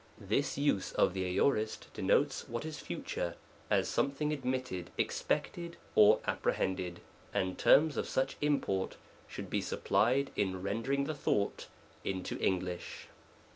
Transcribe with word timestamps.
This 0.19 0.57
use 0.57 0.93
of 0.93 1.13
the 1.13 1.37
Aorist 1.37 1.93
denotes 1.93 2.49
what 2.49 2.65
is 2.65 2.79
future, 2.79 3.35
as 3.69 3.87
some 3.87 4.09
thing 4.09 4.33
admitted, 4.33 4.89
expected, 4.97 5.77
or 5.93 6.21
apprehended; 6.25 7.01
and 7.35 7.55
terms 7.55 7.97
of. 7.97 8.09
such 8.09 8.35
import 8.41 8.97
should 9.27 9.47
be 9.51 9.61
supplied 9.61 10.31
in 10.35 10.63
rendering 10.63 11.03
the 11.03 11.13
thought 11.13 11.67
into 12.03 12.35
English. 12.39 13.09